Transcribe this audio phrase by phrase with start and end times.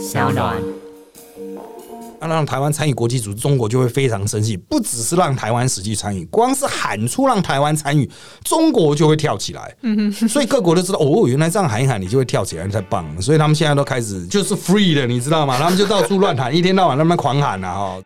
[0.00, 0.56] 小暖。
[2.18, 4.56] 那让台湾参与国际组织，中国就会非常生气。
[4.56, 8.10] 不只是让台湾实际参与，光是喊出让台湾参与，
[8.42, 9.74] 中国就会跳起来。
[10.28, 13.20] 所以各国都知道，哦，原来这样喊一喊，你就会跳起来，太棒了。
[13.20, 15.58] 所以他们现在都开始就是 free 的，你知道吗？
[15.58, 17.74] 他们就到处乱喊，一天到晚那么狂喊啊！
[17.74, 17.98] 哈。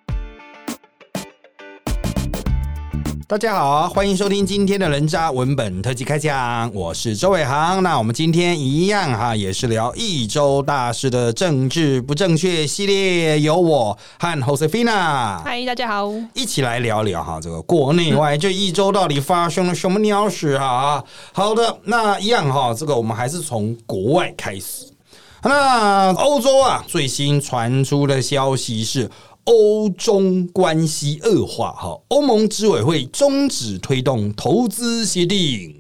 [3.27, 7.83] 大家好，欢迎收听今天的人渣文本特辑开讲，我是周伟航。
[7.83, 21.03] 那我们今天一样哈，也是聊一周大事的政治不正确系列，由我和 Josefina，嗨，大家好，一起来聊聊哈，这个国内外这一周到底发生了什么鸟事啊？
[21.33, 24.87] 好的，那一样哈，这个我们还是从国外开始。
[25.43, 29.11] 那欧洲啊，最新传出的消息是。
[29.45, 35.75] 欧中关系恶化，哈，欧盟执委会终止推动投资协定。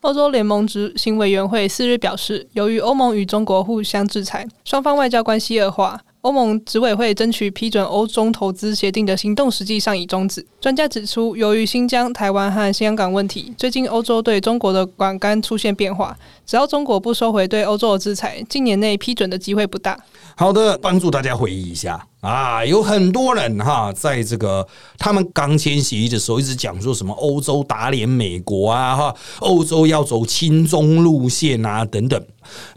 [0.00, 6.00] 欧洲联盟执行委员会四日表示，由于欧盟与中国互相制裁，双方外交关系恶化。
[6.20, 10.46] 欧盟执委会争取批准欧中投资协定的行动实际上已终止。
[10.58, 16.16] 专家指出，由于新疆、台湾和香港问题，最近欧洲对中国的管干出现变化。
[16.46, 19.98] 只要中国不收回对欧洲的制裁，近年内批准的机会不大。
[20.34, 24.66] 好的，帮助大家回忆一下啊，有很多人哈，在这个
[24.98, 32.24] 他们刚签协议的时候，一直讲说什么欧洲打脸美国啊，哈，欧洲要走亲中路线啊，等等。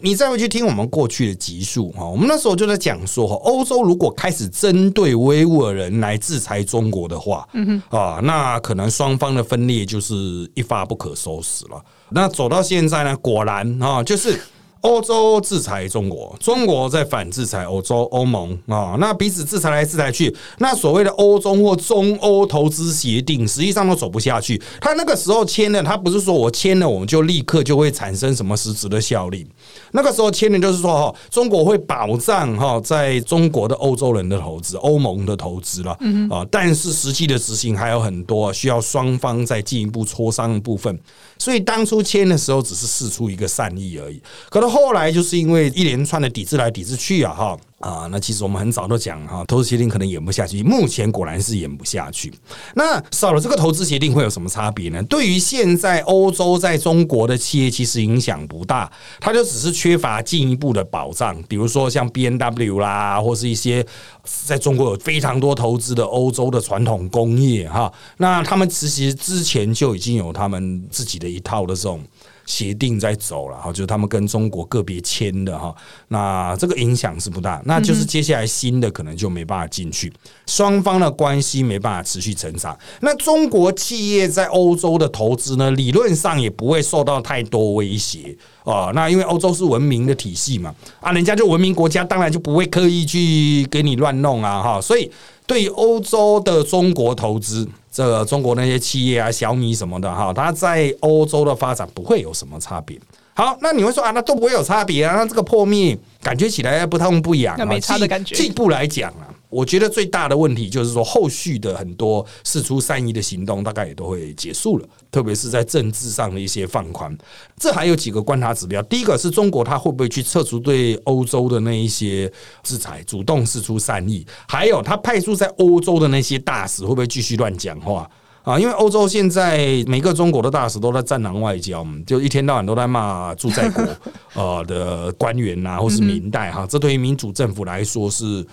[0.02, 10.14] 你再回去听我们过去的集数哈，我们那时候就在讲说，欧洲如果开始针对维吾尔人来制裁中国的话，嗯哼啊，那可能双方的分裂就是
[10.56, 11.82] 一发不可收拾了。
[12.10, 14.38] 那走到现在呢，果然啊，就是。
[14.82, 24.62] 欧洲制裁中国，中国在反制裁欧洲欧盟啊，那彼此制裁来制裁去，那所谓的欧中或中欧投资协定，实际上都走不下去。
[24.80, 29.48] 他那个时候签的，他不是说我签了，我们就立刻就会产生什么实质的效力。
[29.92, 35.92] 那个时候签的，就是说哈，中国会保障哈，在中国的欧洲人的投资，欧盟的投资了
[36.30, 40.98] 啊，但是实际的执行还有很多需要双方再进一步磋商的部分。
[41.40, 44.22] 所以当初签的时候，只是试出一个善意而已。
[44.50, 50.64] 可是后来就是因为一连串的抵制来抵制去啊，哈啊，那其实我们很早都讲哈，投资协定可能演不下去。
[50.64, 52.34] 目前果然是演不下去。
[52.74, 55.04] 那少了这个投资协定会有什么差别呢？
[55.04, 58.92] 对于现在欧洲在中国的企业，其实影响不大。
[59.20, 63.86] 它就只是缺乏进一步的保障，比如说像 B N W 啦，或是一些
[64.24, 67.94] 在中国有非常多投资的欧洲的传统工业哈。
[68.18, 72.04] 那他们其实之前就已经有他们自己的一套的这种。
[72.48, 75.76] 协定在走了哈，就是他们跟中国个别签的哈，
[76.08, 80.12] 那这个影响是不大，那就是接下来新的可能就没办法进去，
[80.48, 82.76] 双方的关系没办法持续成长。
[83.02, 88.92] 那中国企业在欧洲的投资呢，理论上也不会受到太多威胁啊。
[88.96, 94.80] 那因为欧洲是文明的体系嘛，啊，人家就文明国家，当然就不会刻意去给你乱弄啊哈。
[94.80, 95.12] 所以
[95.46, 97.68] 对于欧洲的中国投资。
[97.92, 103.00] 这个中国那些企业啊，小米什么的哈，它在欧洲的发展不会有什么差别。
[103.38, 105.16] 好，那你会说啊，那都不会有差别啊？
[105.16, 108.34] 那这个破灭感觉起来不痛不痒，那没差的感觉。
[108.34, 109.30] 进一步来讲啊。
[109.50, 114.90] 我觉得最大的问题就是说，后续的很多事出善意的行动，大概也都会结束了。
[115.12, 117.16] 特别是在政治上的一些放宽，
[117.60, 118.82] 这还有几个观察指标。
[118.82, 122.30] 第一个是中国，它会不会去撤除对欧洲的那一些
[122.64, 124.26] 制裁，主动示出善意？
[124.48, 128.10] 还有，他派出在欧洲的那些大使，会不会继续乱讲话
[128.48, 128.60] 啊？
[128.60, 133.84] 因为欧洲现在每个中国的大使都在战狼外交，就一天到晚都在骂驻在国
[134.36, 136.66] 呃的官员呐，或是明代哈。
[136.70, 138.46] 这对于民主政府来说是。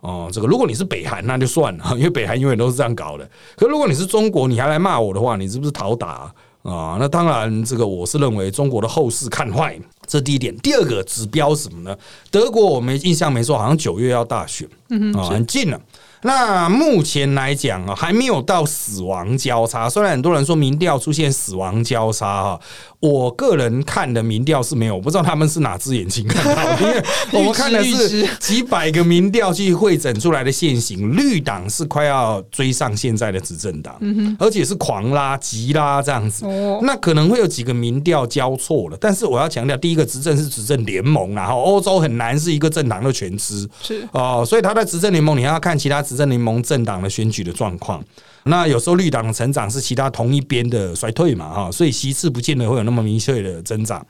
[0.00, 3.28] 哦，这个如果你是北韩那就算了，因为北韩永远都是这样搞的。
[3.56, 6.32] 可如果你是中国，你还来骂我的话，你是不是讨打
[6.62, 6.96] 啊？
[7.00, 9.76] 那当然，这个我是认为中国的后市看坏，
[10.06, 10.56] 这第一点。
[10.58, 11.96] 第二个指标什么呢？
[12.30, 14.68] 德国我没印象没错，好像九月要大选，
[15.16, 15.80] 啊，很近了。
[16.26, 19.88] 那目前来讲啊，还没有到死亡交叉。
[19.88, 22.60] 虽然很多人说民调出现死亡交叉哈，
[22.98, 33.96] 我个人看的民调是没有，我不知道他们是哪只眼睛看到， 因为我们看的是几百个民调去会诊出来的现行，绿党是快要追上现在的执政党，
[34.40, 36.44] 而且是狂拉急拉这样子。
[36.82, 46.02] 那可能会有几个民调交错了，但是我要强调，第一个执政是执政联盟，然后欧洲很难是一个政党的全知，是哦，所以他在执政联盟，你要看其他。
[46.06, 48.02] 执政联盟政党的选举的状况，
[48.44, 54.04] 那有时候绿党的成长是其他同一边的衰退嘛，哈，所以席次不见得会有那么明确的增长。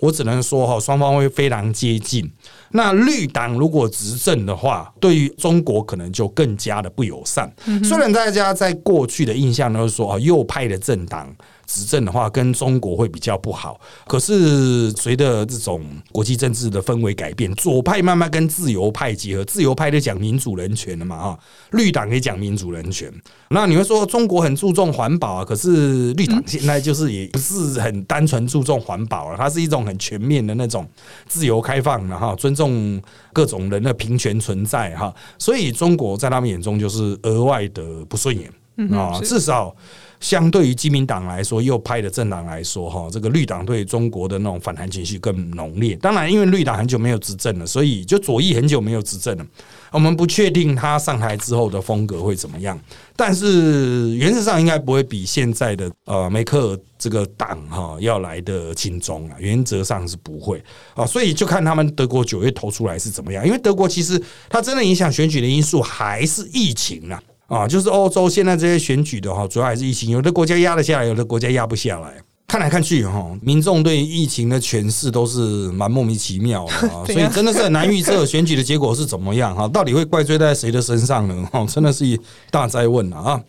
[0.00, 2.28] 我只能说，哈，双方会非常接近。
[2.70, 7.52] 那绿党如果执政的话，对于中国可能就更加的不友善。
[7.84, 11.32] 虽然大家在过去的印象都是说，啊，右派的政党。
[11.72, 13.80] 执政的话，跟中国会比较不好。
[14.08, 15.80] 可是随着这种
[16.10, 21.38] 国际政治的氛围改变，左派慢慢跟自由派结合，自由派就讲民主人权了嘛哈，
[21.70, 23.12] 绿党也讲民主人权。
[23.50, 25.44] 那你会说中国很注重环保啊？
[25.44, 30.84] 可是绿党现在就是也不是很单纯注重环保了，它是一种很全面的那种
[31.28, 33.00] 自由开放的哈，尊重
[33.32, 35.14] 各种人的平权存在哈。
[35.38, 38.50] 所以中国在他们眼中就是额外的不顺眼
[38.92, 39.72] 啊，至少。
[40.20, 45.96] 相对于基民党来说，右派的政党来说，哈，这个绿党对中国的那种反弹情绪更浓烈。
[45.96, 49.46] 当然，因为绿党很久没有执政了，所以就左翼很久没有执政了。
[49.90, 52.78] 我们不确定他上台之后的风格会怎么样，
[53.16, 59.36] 但是原则上应该不会比现在的呃梅克尔这个党哈要来的轻松啊。
[59.38, 60.62] 原则上是不会
[60.94, 63.44] 啊，所以就看他们德国九月投出来是怎么样。
[63.44, 67.20] 因为德国其实它真的影响选举的因素还是疫情啊。
[67.50, 72.14] 啊，就是欧洲现在这些选举的哈，主要还是疫情，有的国家压得下来，有的国家压不下来。
[72.46, 75.38] 看来看去哈，民众对疫情的诠释都是
[75.72, 81.48] 蛮莫名其妙的啊， 所以真的是很难预测选举的结果是怎么样哈，到底会怪罪在谁的身上呢？
[81.52, 82.16] 哈，真的是一
[82.52, 83.40] 大灾问了啊。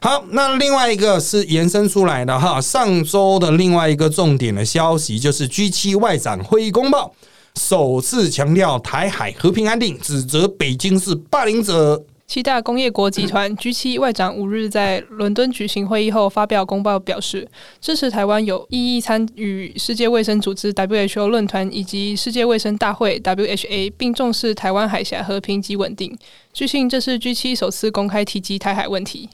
[0.00, 7.14] 好，那另外一个是延伸出来的哈，上周的另外一个重点的消息就是 G 七外长会议公报
[7.56, 12.02] 首次强调台海和平安定，指责北京是霸凌者。
[12.30, 17.50] 七大工业国集团 G7 外长五日在伦敦举行会议后发表公报，表示
[17.80, 26.16] 支持台湾有意义参与世界卫生组织 WHO 论坛以及世界卫生大会 WHA，并重视台湾海峡和平及稳定。
[26.52, 29.28] 据信，这是 G7 首次公开提及台海问题。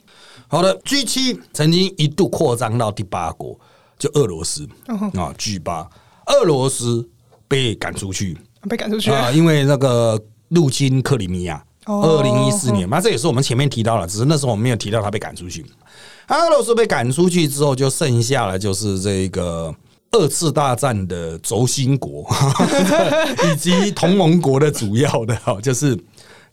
[0.48, 3.60] 好的，G7 曾经一度扩张到第八国，
[3.98, 5.86] 就俄罗斯啊，G 八，
[6.28, 7.06] 俄罗斯
[7.46, 11.62] 被赶出去，被赶出去啊，因为那个入侵克里米亚。
[11.86, 15.64] 二零一四年嘛，这也是我们前面提到了，只是那时候我们没有提到他被赶出去。
[16.28, 19.74] 俄罗斯被赶出去之后，就剩下了就是这个
[20.10, 22.28] 二次大战的轴心国
[23.52, 25.98] 以及同盟国的主要的哈，就是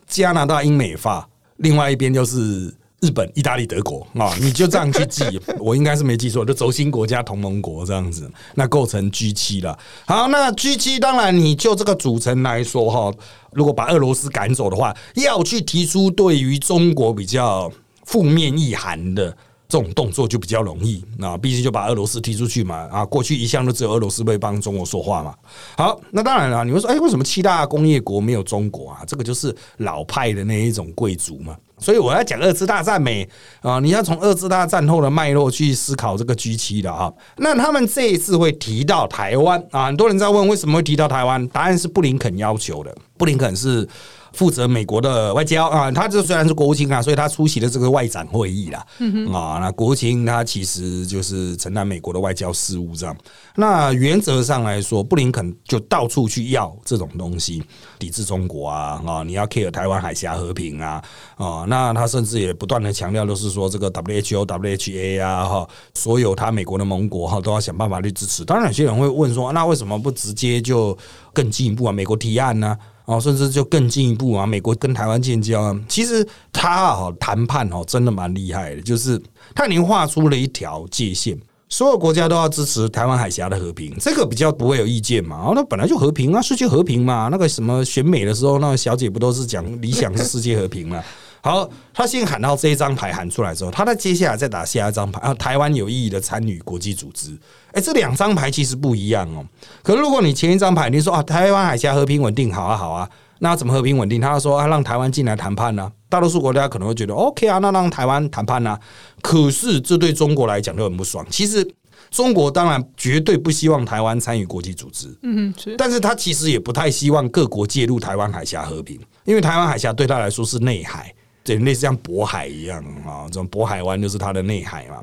[0.08, 1.28] 加拿大、英美法，
[1.58, 2.74] 另外一边就是。
[3.04, 9.78] 日本、意大利、德国啊，你就这样去记， 我应该是没记错，就轴心国家、同盟国这样子，那构成 G 七了。
[10.06, 13.14] 好，那 G 七当然，你就这个组成来说哈，
[13.52, 17.70] 如果把俄罗斯赶走的话，要去提出对于中国比较
[18.06, 19.36] 负面意涵的。
[19.74, 22.88] 这种动作就比较容易，那毕竟就把俄罗斯踢出去嘛。
[22.92, 25.34] 啊，过去一向都只有俄罗斯会帮中国说话嘛。
[25.76, 29.00] 好，那当然了，你会说，哎，为什么七大工业国没有中国啊？
[29.08, 31.58] 这个就是老派的那一种贵族嘛。
[31.80, 33.28] 所以我要讲二次大战美
[33.62, 37.12] 啊，你要从二次大战后的脉络去思考这个 G 七的哈。
[37.38, 42.96] 那他们这一次会提到台湾啊，很多人在问为什么会提到台湾，答案是布林肯要求的。
[43.18, 43.90] 布林肯是。
[44.34, 48.86] 负责美国的外交啊，他这虽然是国务卿啊，所以他出席了这个外长会议啦。
[49.32, 53.16] 啊，那国务卿他其实就是承担美国的外交事务这样。
[53.56, 57.64] 那原则上来说，布林肯就到处去要这种东西，
[58.00, 59.24] 抵制中国啊啊！
[59.24, 61.04] 你要 care 台湾海峡和平啊
[61.36, 61.66] 啊！
[61.68, 68.44] 那他甚至也不断的强调，都是说这个 WHO、WHA 啊哈，所有他美国的盟国哈都要想办法去支持。
[68.44, 70.98] 当然，有些人会问说，那为什么不直接就
[71.32, 71.92] 更进一步啊？
[71.92, 72.76] 美国提案呢？
[73.06, 74.46] 哦，甚至就更进一步啊！
[74.46, 79.22] 美国跟台湾建交啊，其实他啊谈判哦，真的蛮厉害的，就是
[79.54, 85.36] 他已经画出了一条界限，所有国家都要支持台湾海峡的和平，这个比较不会有意见嘛。
[85.48, 87.28] 哦，那本来就和平啊，世界和平嘛。
[87.30, 91.04] 那个什么选美的时候，那个小姐不都是讲理想是世界和平嘛？
[91.44, 97.38] 好，他先喊到这一张牌喊出来之后，他在接下来再打下一张牌啊，台湾有意义的参与国际组织。
[97.74, 99.46] 哎，这两张牌其实不一样哦。
[99.84, 103.10] 可是如果你前一张牌你说啊，台湾海峡和平稳定，好啊好啊，
[103.40, 104.22] 那怎么和平稳定？
[104.22, 105.92] 他说啊，让台湾进来谈判呢？
[106.08, 108.80] 大多数国家可能会觉得 OK 啊，那让台湾谈判呢？
[109.22, 111.26] 可是这对中国来讲就很不爽。
[111.30, 111.70] 其实
[112.10, 115.76] 中国当然绝对不希望台湾参与国际组织，嗯，是。
[115.76, 121.14] 但是他其实也不太希望各国介入台湾海峡和平，因为台湾海峡对他来说是内海。
[121.44, 125.02] 对，类似像渤海一样啊，这种渤海湾就是它的内海嘛。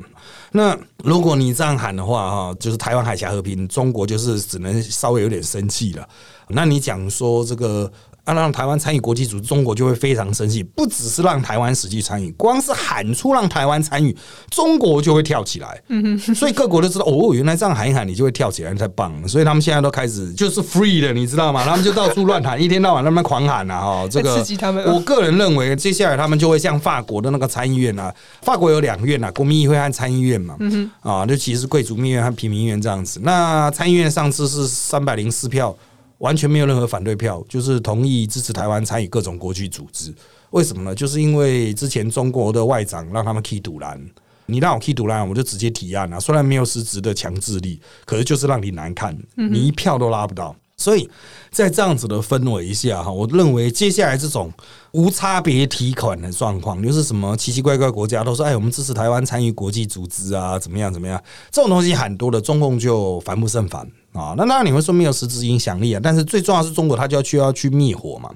[0.52, 6.08] 那如果你这样喊的话，哈，就是台湾海峡和平，中国就是只能稍微有点生气了。
[6.48, 7.90] 那你讲说这个？
[8.34, 10.62] 要让台湾参与国际组织，中国就会非常生气。
[10.62, 14.16] 不只是让台湾实际参与，光是喊出让台湾参与，
[14.50, 15.82] 中国就会跳起来。
[15.88, 19.28] 嗯哼，所以各国都知道，哦，原来这样喊一喊，你就会跳起来，太棒了。
[19.28, 21.64] 所以他们现在都开始就是 free 了，你知道吗？
[21.64, 24.84] 他们就到处乱喊，一天到晚那么狂喊啊，哈，这个刺激他们。
[24.84, 30.56] 我个人认为，接下来他们就会像法国的那个参议院啊，法国有两院啊，国民议会和参议院嘛。
[30.60, 33.20] 嗯哼，啊，就其实贵族议院和平民院这样子。
[33.22, 35.76] 那参议院上次是三百零四票。
[36.20, 40.14] 完全没有任何反对票，就是同意支持台湾参与各种国际组织。
[40.50, 40.94] 为什么呢？
[40.94, 44.00] 就是因为之前中国的外长让他们 key 堵拦，
[44.46, 50.54] 你让我 key 独蓝，我就直接提案啊，虽然没有实质的强制力，可是就是让你难看，你一票都拉不到。
[50.76, 51.06] 所以
[51.50, 54.50] 在这样子的氛围下，哈，我认为接下来这种
[54.92, 61.22] 无差别提款的状况，就是什么奇奇怪怪国家都说，哎，我们支持台湾参与国际组织啊，怎么样怎么样？
[61.50, 64.34] 这种东西很多的，中共就烦不胜烦啊。
[64.36, 68.30] 那当然你会说没有实质影响力啊，但是最重要是中国，他就要去要去灭火嘛。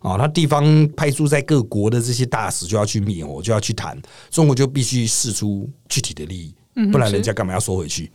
[0.00, 6.54] 啊，他地方派驻在各国的这些大使就要去灭火，就要去谈，中国就必须试出具体的利益，
[6.92, 8.12] 不然人家干嘛要收回去？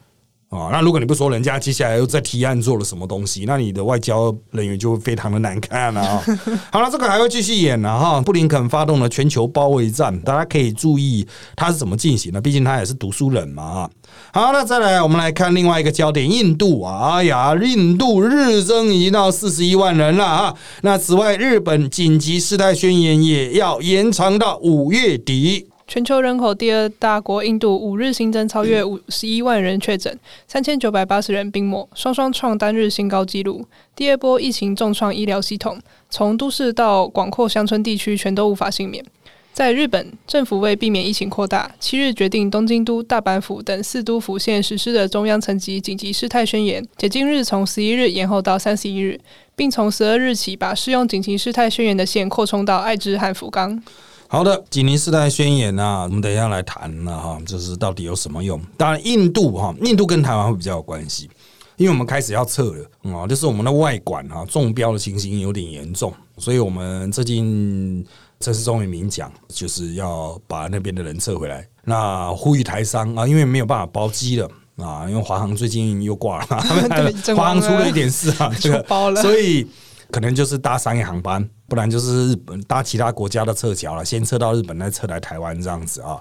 [0.51, 6.21] 啊，那如果你不说人家接下来又在提案做了什么东西，那你的外交人员就会非常的难看了。
[6.69, 8.19] 好了，这个还会继续演呢哈。
[8.19, 13.89] 布林肯发动了全球包围战，大家可以注意他是怎么进行的，毕竟他也是读书人嘛。
[14.33, 20.53] 好，那再来我们来看另外一个焦点，印度啊，哎呀，印度日增已经到四十一万人了啊。
[20.81, 25.69] 那此外，日本紧急事态宣言也要延长到五月底。
[25.91, 30.17] 全球人口第二大国印度五日新增超越 五十一万人确诊，
[30.47, 33.65] 三千九百八十人病末，双双创单日新高纪录。
[33.93, 35.77] 第二波疫情重创医疗系统，
[36.09, 39.03] 从都市到广阔乡村地区全都无法幸免。
[39.51, 49.19] 在日本，政府为避免疫情扩大，七日决定东京都、大阪府等四都府县实施的中央层级紧急事态宣言，解禁日从十一日延后到三十一日，
[49.57, 53.83] 并从十二日起把适用紧急事态宣言的县扩充到爱知和福冈。
[54.31, 58.57] 好的，紧急事态宣言啊，我们等一下来谈了哈，就是到底有什么用？
[58.77, 61.29] 当然，印度哈，印度跟台湾会比较有关系，
[61.75, 68.05] 因为我们开始要撤了啊，就是我们的外管哈中标的情形有点严重，所以我们最近
[68.39, 71.67] 这是终于明讲，就是要把那边的人撤回来。
[71.83, 76.45] 那呼吁台商啊，因为没有办法包机了啊，因为华航最近又挂了，
[77.35, 79.67] 华航出了一点事啊，这个包了，所以。
[80.13, 86.19] 可能就是搭商业航班，不然就是日本搭其他国家的撤侨了，先撤到日本，再撤来台湾这样子啊。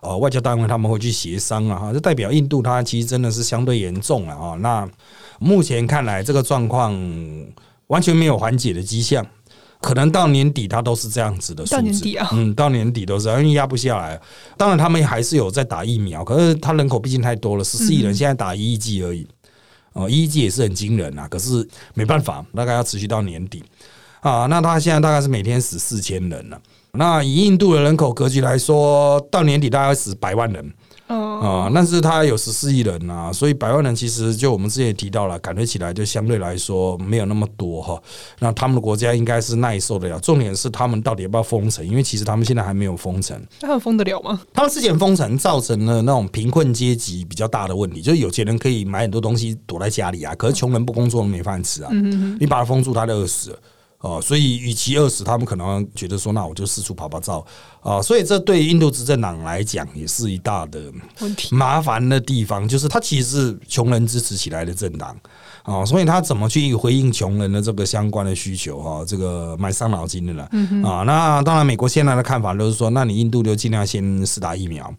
[0.00, 4.54] 呃，外交单位他们会去协商啊，哈，这代表印度它其实真的是相对严重了啊。
[4.60, 4.88] 那
[5.40, 6.96] 目前看来，这个状况
[7.88, 9.26] 完全没有缓解的迹象，
[9.80, 12.08] 可能到年底它都是这样子的数字。
[12.30, 14.20] 嗯，到年底都是，因为压不下来。
[14.56, 19.26] 当然，他们还是有在打疫苗，可是他人口毕竟太多了，十四亿人，现在打一亿剂而已。
[19.94, 23.62] 哦，一亿剂也是很惊人啊，可是没办法，大概要持续到年底
[24.22, 24.46] 啊。
[24.46, 26.58] 那他现在大概是每天死四千人了。
[26.94, 30.72] 那以印度的人口格局来说，到年底大概死百万人。
[31.08, 38.00] 啊，但是他有十四亿人啊，所以百万人其实就我们之前也提到了，感觉起来就相对来说没有那么多哈。
[38.38, 41.86] 那他们的国家应该是耐受得了，重点是他们到底要不要封城？
[41.86, 44.40] 因为其实他们现在还没有封城，他们封得了吗？
[44.54, 51.90] 他们之前封城造成了那种贫困阶级比较大的问题，就是有钱人可以买很多东西躲在家里啊，可是穷人不工作没饭吃啊。
[52.40, 53.58] 你把他封住，他就饿死了。
[54.02, 57.44] 哦，所以与其饿死，他们可能觉得说，那我就四处跑跑照
[57.80, 58.02] 啊。
[58.02, 61.54] 所以这对印度执政党来讲也是一大的问题。
[61.54, 65.16] 麻烦的地方就是，他其实是穷人支持起来的政党
[65.62, 70.42] 啊，所以他怎么去回应穷人的这个相关的需求哈，这个蛮伤脑筋的了
[70.84, 71.04] 啊。
[71.06, 74.92] 那当然，美国现在的看法就是说，那你印度就尽量先试打疫苗。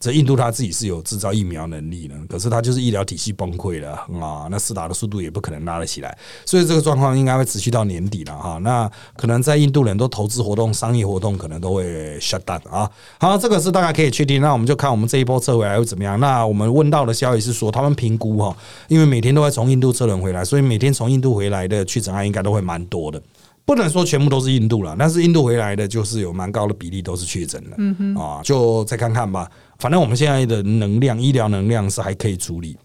[0.00, 8.58] 这印度他自己是有制造疫苗能力的，可是他就是医疗体系崩溃了啊，那施打的速度也不可能拉得起来，所以这个状况应该会持续到年底了哈。
[8.58, 12.88] 那可能在印度人都投资活动、商业活动可能都会 shut down 啊。
[13.18, 14.40] 好，这个是大概可以确定。
[14.40, 16.20] 那我们就看我们这一波撤回来会怎么样。
[16.20, 23.20] 那我们问到的消息是说，他们评估哈，因为每天都会从印度撤人回来，所以每天从印度回来的确诊案应该都会蛮多的。
[23.68, 27.76] 不能说全部都是印度了，但是印度回来的就是有蛮高的比例都是确诊的。
[27.76, 29.46] 嗯哼，啊，就再看看吧。
[29.78, 32.78] 反正我们现在的能量，医疗能量是还可以处理。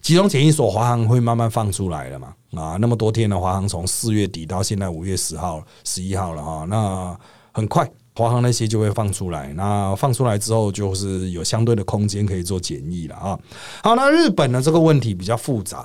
[0.00, 2.28] 集中检疫所华航会慢慢放出来了嘛？
[2.54, 7.18] 啊，那么多天的华航从四月底到现在五月十号、十一号了哈，那
[7.50, 7.84] 很快
[8.14, 9.52] 华航那些就会放出来。
[9.54, 13.36] 那放出来之后，就是有相对的空间可以做检疫了啊。
[13.82, 15.84] 好，那日本的这个问题比较复杂。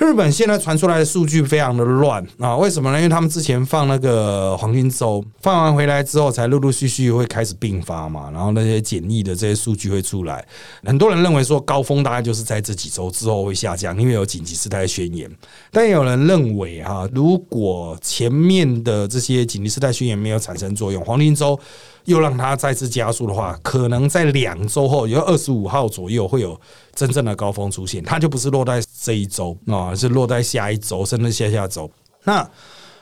[0.00, 2.96] 日本现在传出来的数据非常的乱啊，为什么呢？
[2.96, 10.42] 因为他们之前放那个黄金周，放完回来之后，才陆陆续续会开始并发嘛，然后那些检疫的这些数据会出来。
[10.84, 15.30] 很多人认为说高峰大概就是在这几周之后会下降，因为有紧急事态宣言。
[15.70, 21.60] 但有人认为哈，如果前面的这些紧急事态宣言没有产生作用，黄金周。
[22.04, 26.58] 又让它再次加速的话，可能在两周后，有二十五号左右会有
[26.94, 28.02] 真正的高峰出现。
[28.02, 31.90] 它就不是落在这一周啊，是落在下一周，甚至下下周。
[32.24, 32.48] 那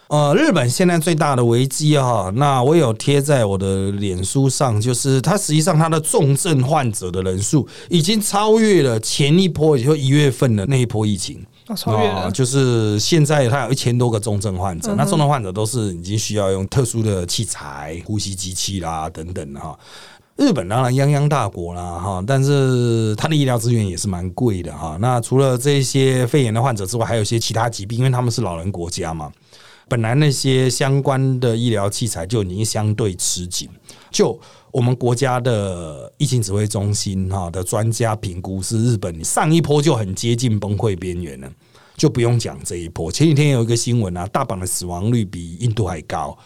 [0.09, 11.45] 呃，日本现在最大的危机哈，那我有贴在我的脸书上，就是它实际上它的重症患者的人数已经超越了前一波，也就一月份的那一波疫情。
[11.69, 19.79] 啊，就是现在他有一千多个重症患者，那重症患者都是已经需要用特殊的器材、呼吸机器啦等等哈。
[20.37, 24.97] 日本当然泱泱大国啦，哈，但是它的医疗资源也是蛮贵的哈。
[25.01, 29.33] 那除了这些肺炎的患者之外，还有一些其他疾病，因为他们是老人国家嘛，
[29.89, 33.69] 本来那些相关的医疗器材就已经相对吃紧。
[34.11, 34.39] 就
[34.73, 41.51] 我们国家的疫情指挥中心哈的专家评估，是日本上一波就很接近崩溃边缘了，
[41.97, 43.11] 就不用讲这一波。
[43.11, 46.37] 前几天有一个新闻啊，大阪的死亡率比印度还高。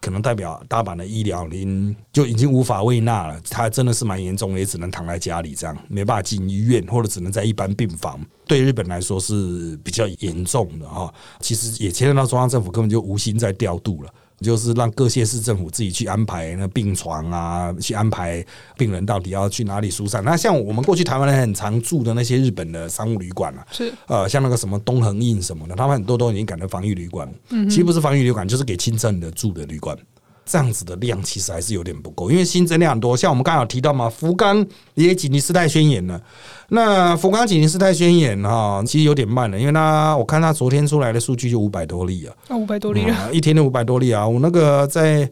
[0.00, 8.20] 可能代表大阪的医疗您就已经无法喂纳了，他真的是蛮严重的，也只能躺在家里这样，没办法进医院，或者只能在一般病房。
[8.44, 14.12] 对日本来说是比较严重的哈，其实也牵涉到中央政府根本就无心在调度了。
[14.42, 18.44] 就是让各县市政府自己去安排那病床啊，去安排
[18.76, 20.22] 病人到底要去哪里疏散。
[20.24, 27.32] 那像我们过去台湾人很常住的那些日本的商务旅馆啊，是呃，像那个什么东恒印什么的，他们很多都已经改成防疫旅馆。
[27.50, 29.96] 嗯，其实不是防疫旅馆，就是给轻症的住的旅馆。
[30.44, 33.16] 这样子的量其实还是有点不够，因为新增量很多。
[33.16, 36.20] 像我们刚刚有提到嘛，福冈也紧急事态宣言了。
[36.68, 44.26] 那福冈紧急事态宣言哈，其实有点慢了，因为他我看他昨天出来的数据就五百多例啊，那五百多例啊，一天就五百多例啊。
[44.26, 45.30] 我那个在。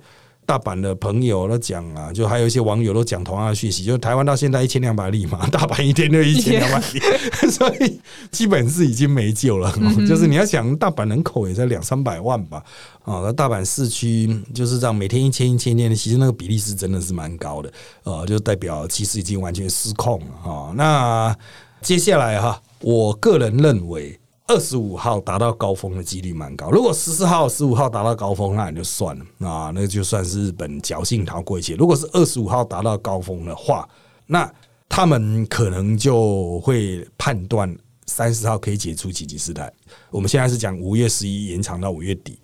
[0.50, 7.00] 大阪的朋友都讲啊，就还有一些网友都讲同样的讯息，就是台湾到现在一千两百例嘛， 大阪一天就一千两百例，
[7.52, 8.00] 所以
[8.32, 9.72] 基本是已经没救了。
[10.08, 12.64] 就是你要想，大阪人口也在两三百万吧，
[13.04, 20.72] 啊，那大阪市区就是这样，每天一千一千天，其实那个比例是真的是蛮高的，呃，就代表其实已经完全失控了啊。
[20.74, 21.36] 那
[21.80, 24.18] 接下来哈，我个人认为。
[24.50, 31.76] 二十五号达到高峰的几率蛮高，如果十四号、十五号达到高峰，那也就算了啊，那就算是日本侥幸逃过一劫。
[31.76, 33.88] 如果是二十五号达到高峰的话，
[34.26, 34.52] 那
[34.88, 37.72] 他们可能就会判断
[38.06, 39.72] 三十号可以解除紧急事态。
[40.10, 42.36] 我们现在是讲五月十一延长到五月底。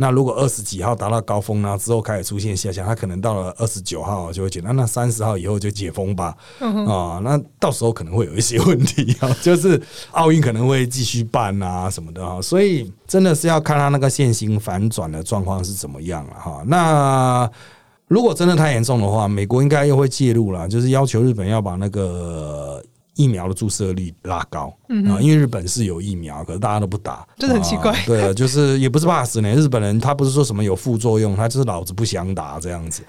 [0.00, 1.76] 那如果二十几号达到高峰呢？
[1.76, 4.64] 之后开始出现下降，它可能到了二十九号就会减。
[4.64, 6.34] 那那三十号以后就解封吧。
[6.58, 9.78] 啊，那到时候可能会有一些问题啊， 就是
[10.12, 12.40] 奥运可能会继续办啊什么的哈。
[12.40, 16.62] 所以真的是要看他那个线性反转的状况是怎么样了哈。
[16.66, 17.50] 那
[18.08, 22.82] 如果真的太严重的话，美国应该又会介入了，就是要求日本要把那个。
[23.14, 24.74] 疫苗的注射率拉高
[25.08, 27.94] 啊，因为日本是有疫苗，可是大家都不打，真的很奇怪。
[28.06, 33.02] 对，就是也不是怕死呢，日本人他不是说什么有副作用，他就是老子不想打这样子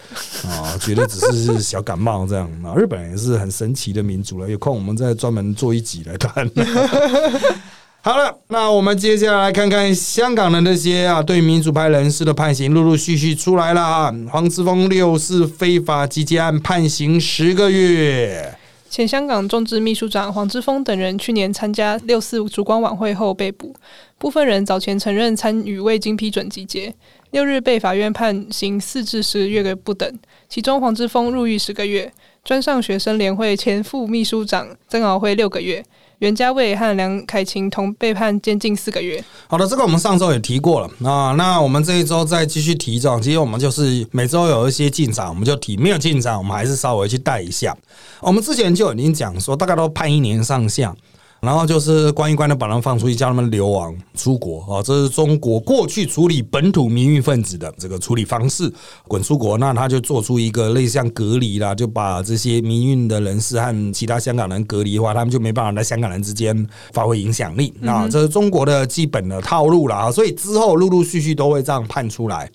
[0.48, 2.74] 啊，觉得只是小感冒这样啊。
[2.76, 6.50] 日本人也是很神奇的民族了，有空我们再专门做一集来看。
[8.04, 14.12] 好了，那我们接下来看看香港的那些啊，对民主派人士的判刑陆陆续续出来了啊。
[14.32, 18.58] 黄之锋六四非法集结案判刑十个月。
[18.92, 23.74] 前香港众志秘书长黄之锋等人去年参加六四烛光晚会后被捕，
[24.18, 26.94] 部分人早前承认参与未经批准集结，
[27.30, 32.12] 六日被法院判刑四至十个月不等，其中黄之锋入狱十个月，
[32.44, 35.82] 专上学生联会前副秘书长曾敖辉六个月。
[36.22, 39.24] 袁家卫和梁凯晴同被判监禁四个月。
[39.48, 41.34] 好的，这个我们上周也提过了啊。
[41.36, 47.76] 那我们这一周再继续提这其实我们就是每周有一些进展，我们就提；没有进展，我们还是稍微去带一下。
[48.20, 50.96] 我们之前就已经讲说，大概都判一年上下。
[51.42, 54.82] 然后就是关一关的把他们放出去，叫他们流亡出国啊！
[54.84, 58.72] 这是中国过去处理本土民运分子的这个处理方式，
[59.08, 59.58] 滚出国。
[59.58, 68.08] 那他就做出一个类似像隔离啦，就把这些民运的人士和其他香港人隔离的话，他们就没办法在香港人之间发挥影响力啊！
[68.08, 70.12] 这是中国的基本的套路了啊！
[70.12, 72.48] 所以之后陆陆续续都会这样判出来。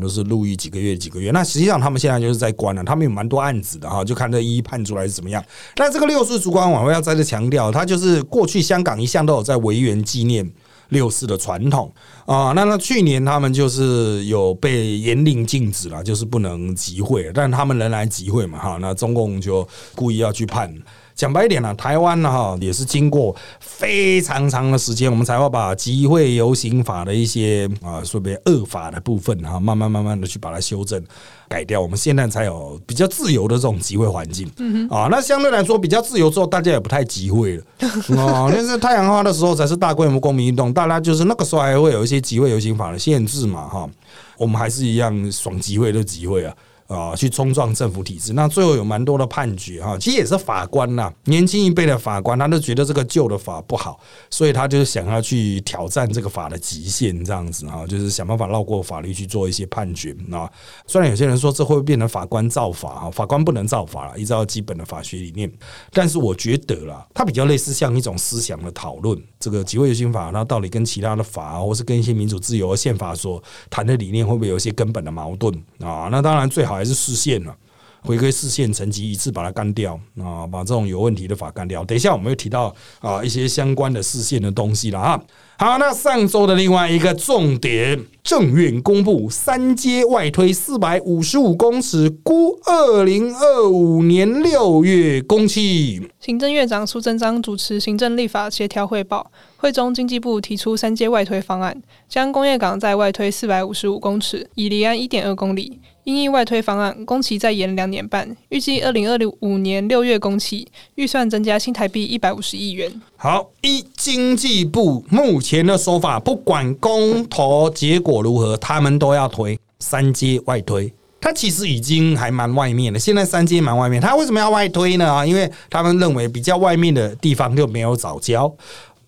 [0.00, 5.44] 都是入狱几个月几个月，那实际上他们现在就是在关了，他们有蛮多案子的哈，就看这一一判出来是怎么样。
[5.76, 10.48] 那这个六四烛光晚会要再次强调，它就是过去香港一向都有在维园纪念
[10.90, 11.92] 六四的传统
[12.26, 12.52] 啊。
[12.54, 18.78] 那那去年他们就是有被严令禁止了，就是不能集会，但他们仍然集会嘛哈。
[18.80, 20.72] 那中共就故意要去判。
[21.18, 31.02] 讲白一点呢，台湾呢哈也是经过非常长的时间，我们才会把集会游行法的一些啊，所谓恶法的部分哈，慢慢慢慢的去把它修正
[31.48, 34.46] 改掉，我们现在才有比较自由的这种集会环境。
[34.88, 37.64] 啊，那相对来说比较自由之后，大家也不太集会了。
[38.10, 43.90] 哦， 那是太阳花的时候才是大规模公民运动，大家就是那个时候还会有一些集会游行法的限制嘛哈，
[44.36, 46.54] 我们还是一样爽集会就集会啊。
[46.88, 60.50] 啊，去冲撞政府体制，那最后有蛮多的判决哈，其实也是法官呐，年轻一辈的法官，他都觉得这个旧的法不好，所以他就是想要去挑战这个法的极限，这样子啊，就是想办法绕过法律去做一些判决啊。
[60.86, 65.52] 虽然有些人说这会变成法官造法啊，法官不能造法了，依照基本的法学理念，
[65.92, 76.08] 但是我觉得啦，它比较类似像一种思想的讨论，这个集会游行法，那到底跟其他的法，或是跟一些民主自由宪法所谈的理念，会不会有一些根本的矛盾啊？
[76.10, 76.78] 那当然最好。
[76.78, 77.56] 还是视线了
[78.02, 81.84] 回归视线层级，一次把它干掉啊，把这种有问题的法干掉。
[81.84, 85.20] 等一下我们会提到啊一些相关的视线的东西了啊。
[85.58, 96.00] 好，那上周的另外一个重点，政院公布三阶外推四百五十五公尺，估二零二五年六月工期。
[96.20, 105.80] 行政院长苏贞昌主持行政立法协调汇报会中，经济部提出三阶外推方案，将工业港再外推四百五十五公尺，以离岸一点二公里。
[106.08, 112.90] 因应外推方案，工期再延两年半，预计二零二五年六月工期，预算增加新台币一百五十亿元。
[113.18, 120.90] 好，一经济部目前的说法，不管公投结果如何，他们都要推三阶外推。
[121.20, 124.00] 它其实已经还蛮外面的，现在三阶蛮外面。
[124.00, 125.12] 他为什么要外推呢？
[125.12, 128.50] 啊，因为他们认为比较外面的地方就没有早交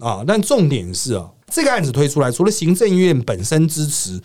[0.01, 0.23] 啊。
[0.27, 4.21] 但重点是啊，这个案子推出来，除了行政院本身支持。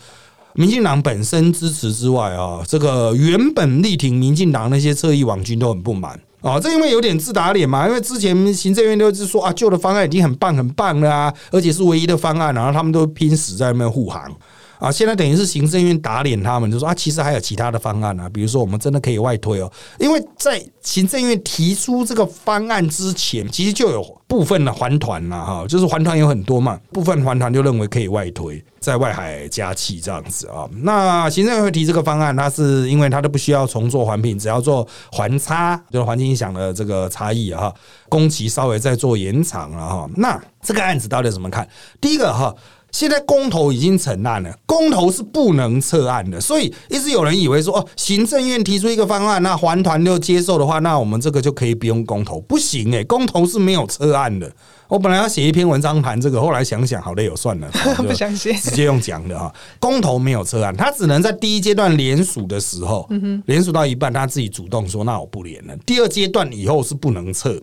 [0.56, 14.32] 民进党本身支持之外啊，这个原本力挺民进党那些侧翼网军都很不满啊，这因为有点自打脸嘛，因为之前行政院都是说啊，旧的方案已经很棒很棒了啊，而且是唯一的方案，然后他们都拼死在那边护航。
[14.78, 30.68] 啊，现在等于是行政院打脸他们，就说啊，其实还有其他的方案啊，比如说我们真的可以外推哦，因为在行政院提出这个方案之前，其实就有部分的环团了哈，就是环团有很多嘛，部分环团就认为可以外推，在外海加气这样子啊。
[30.82, 37.72] 那行政院会提这个方案，它是因为它都不需要重做环评，只要做环差，就是环境影响的这个差异哈，
[38.08, 40.08] 工期稍微再做延长了哈。
[40.16, 41.66] 那这个案子到底怎么看？
[42.00, 42.54] 第一个哈。
[42.92, 54.50] 现在公投已经成案了，公投是不能撤案的，所以一直有人以为说哦，行政院提出一个方案，那环团就接受的话，那我们这个就可以不用公投，不行诶，公投是没有撤案的。
[54.88, 57.68] 我本来要写一篇文章谈这个，后来想想好累，有算了，
[57.98, 59.52] 不相信，直接用讲的哈。
[59.78, 63.06] 公投没有撤案，他只能在第一阶段连署的时候，
[63.46, 65.76] 连署到一半，他自己主动说那我不连了。
[65.84, 67.60] 第二阶段以后是不能撤，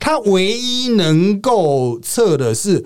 [0.00, 2.84] 他唯一能够撤的是。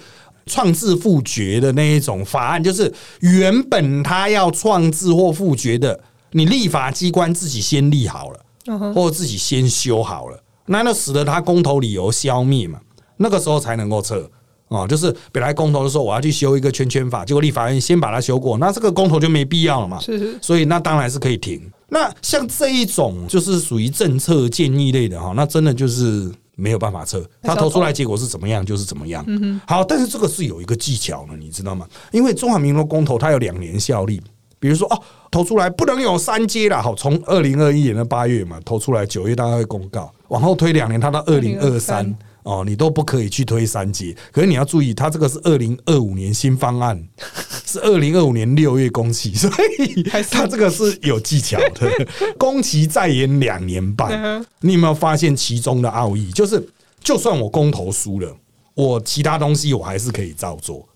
[0.50, 5.98] 创制复决的那一种法案，就是原本他要创制或复决的，
[6.32, 12.80] 你立法机关自己先立好了，或者自己先修好了，那那使得他公投理由消灭嘛，
[13.18, 14.28] 那个时候才能够撤
[14.68, 14.86] 啊。
[14.86, 20.00] 就是本来公投的时候，我要去修一个圈圈法，结果立法院先把它修过，那这个公投就没必要了嘛。
[20.00, 21.62] 是是，所以那当然是可以停。
[21.88, 26.30] 那像这一种就是属于政策建议类的哈，那真的就是。
[26.60, 29.24] 没有办法测，他投出来结果是怎么样就是怎么样。
[29.66, 31.86] 好，但是这个是有一个技巧的，你知道吗？
[32.12, 34.20] 因为中华民国公投它有两年效力，
[34.58, 36.82] 比如说哦，投出来不能有三阶了。
[36.82, 42.14] 好，从二零二一年的八月嘛，投出来九月大概会公告，往后推两年，它到二零二三。
[42.42, 47.02] 哦，你都不可以去推三阶，可是你要注意，它这个是二零二五年新方案，
[47.66, 54.44] 是二零二五年六月工期， 所以它这个是有技巧的，工期再延两年半。
[54.60, 56.30] 你有没有发现其中的奥义？
[56.32, 56.66] 就是，
[57.02, 58.34] 就算我公投输了，
[58.74, 60.88] 我其他东西我还是可以照做，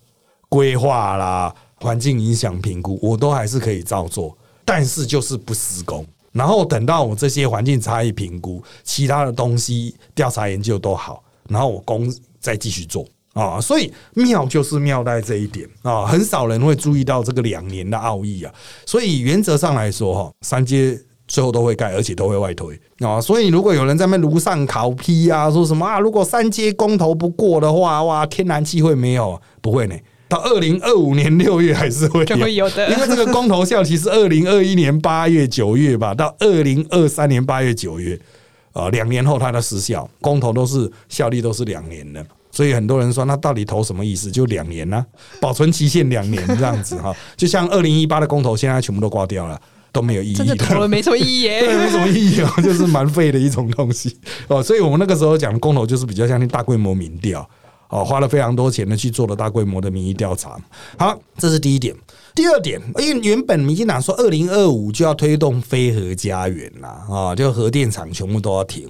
[0.49, 6.05] 规划啦、环境影响评估，我都还是可以照做，但是就是不施工。
[6.31, 11.23] 然后等到我这些环境差异评估、其他的东西调查研究都好。
[11.49, 18.53] 然后我工再继续做啊，所以妙就是妙在这一点啊，很少人会注意到这个两年的奥义啊。
[18.85, 23.19] 所以原则上来说哈，三阶最后都会盖，而且都会外推啊。
[23.19, 29.41] 所以如果有人在那炉上烤批啊，说什么啊，如果三阶公投不过的话，哇，天然气会没有？
[29.61, 29.95] 不会呢，
[30.29, 38.17] 到二零二五年六月还是会有的，因为这个公投效期是二零二一年八月九月吧，到二零二三年八月九月。
[38.75, 44.29] 啊，两年后它的失效，公投都是效力都是两年的，所以很多人说那到底投什么意思？
[44.29, 45.05] 就两年呢，
[45.39, 49.57] 保存期限两年这样子哈，就像二零一八的公投，现在全部都挂掉了，
[49.93, 54.17] 都没有意义，真的投了没什么意义耶， 对，没什么意义啊，就是蛮废的一种东西
[54.49, 54.61] 哦。
[54.61, 57.49] 所以我们那个时候讲公投，就是比较像那大规模民调
[57.95, 60.59] 哦，花了非常多钱呢去做了大规模的民意调查。
[60.97, 61.95] 好，这是第一点。
[62.33, 68.89] 第二点，因为原本民进党说二零二五就要推动非核家园啦，啊，就核电厂全部都要停。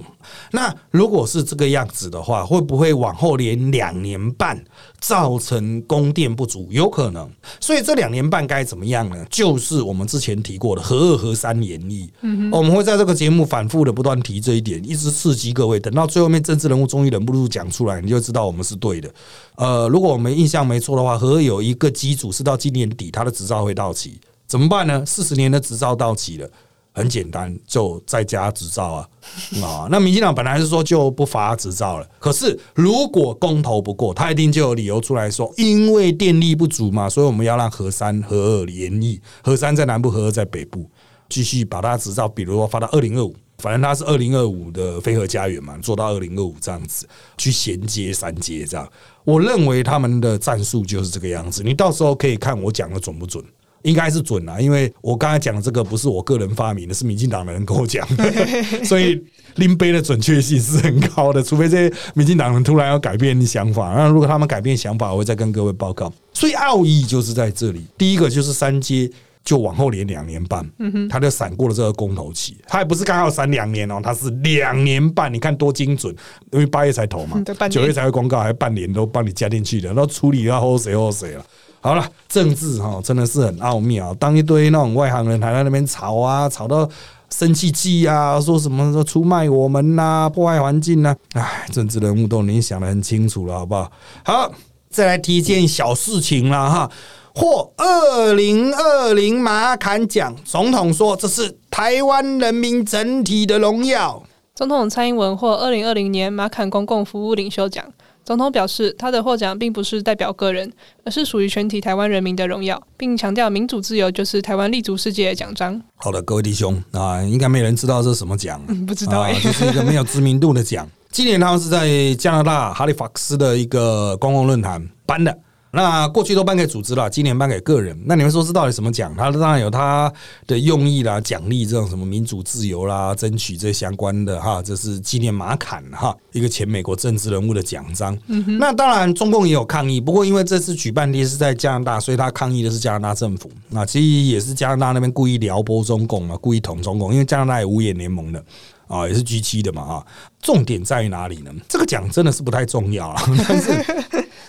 [0.50, 4.60] 那如果是这个样子的话，会不会往后连两年半？
[5.06, 9.24] 造成供电不足，有可能，所以这两年半该怎么样呢？
[9.30, 12.08] 就是我们之前提过的核二核三演绎，
[12.50, 15.78] 我们会在这个节目反复的不断提这一点，一直刺激各位。
[15.78, 19.08] 等到最后面政治人物终于忍不住讲出来，你就知道我们是对的。
[19.54, 25.06] 呃，如果我们印象没错的话，核有一个机组是到今年底它的执照会到期，怎么办呢？
[25.06, 26.50] 四十年的执照到期了。
[26.96, 29.08] 很简单，就在家执照啊
[29.62, 29.86] 啊！
[29.90, 40.88] 那民进党本来是说就不发执照了，可是如果公投不过，他一定就有理由出来说，因为电力不足嘛，所以我们要让核三、核二延役，核三在南部，核二在北部，
[41.28, 47.06] 继续把它执照，比如说发到二零二五反正它是二零二五的飞鹤家园嘛，做到二零二五这样子
[47.36, 48.90] 去衔接三阶这样。
[49.22, 53.44] 我认为他们的战术就是这个样子，你到时候可以看我讲的准不准。
[53.86, 58.24] 应该是准啊，因为我刚才讲的这个不是我个人发明的，是民进党的人跟我讲的，
[58.84, 59.22] 所以
[59.54, 61.40] 拎杯的准确性是很高的。
[61.40, 66.12] 除非这些民进党人突然要改变想法，那如果他们改变想法，我会再跟各位报告。
[66.32, 69.08] 所以奥义就是在这里，第一个就是三阶
[69.44, 70.68] 就往后连两年半，
[71.08, 76.12] 他就闪过了这个公投期，他也不是刚好闪两年哦，他是两年半，你看多精准，
[76.50, 81.46] 因为八月才投嘛， 九月才会公告，还半年都帮你加进去的，然后处理要后谁后谁了。
[81.86, 84.12] 好了，政治哈真的是很奥妙。
[84.14, 86.88] 当一堆那种外行人还在那边吵啊，吵到
[87.30, 93.92] 生气气啊，说什么说出卖我们呐，破坏环境呐，唉，政治人物都已经想得很清楚了，好不好？
[94.24, 94.52] 好，
[94.90, 96.90] 再来提一件小事情了哈，
[97.32, 104.20] 获二零二零马坎奖，总统说这是台湾人民整体的荣耀。
[104.56, 107.84] 总统蔡英文获二零二零年马坎公共服务领袖奖。
[108.26, 110.68] 总统表示，他的获奖并不是代表个人，
[111.04, 115.80] 而是属于全体台湾人民的荣耀，并强调民主自由就是台湾立足世界的奖章。
[115.94, 120.84] 好的，各位弟兄啊，应该没人知道这是什么奖， 不知道，就是一个没有知名度的奖。
[121.12, 125.38] 今年他们是在加拿大哈利法克斯的一个公共论坛颁的。
[125.76, 127.94] 那过去都颁给组织了，今年颁给个人。
[128.06, 129.14] 那你们说这到底什么奖？
[129.14, 130.10] 它当然有它
[130.46, 134.62] 的用意啦，奖励这种什么民主自由啦，争取这相关的哈。
[134.62, 138.16] 这是纪念马坎哈，一个前美国政治人物的奖章。
[138.58, 143.50] 那当然，中共也有抗议，不过因为这次举办地是在加拿大，所以他抗议的是加拿大政府。
[143.68, 148.42] 那其实也是加拿大那边故意撩拨中共嘛，故意捅中共，因为加拿大有五眼联盟的
[148.88, 150.06] 啊，也是 G 七的嘛啊。
[150.40, 151.52] 重点在于哪里呢？
[151.68, 153.84] 这个奖真的是不太重要啊， 但是。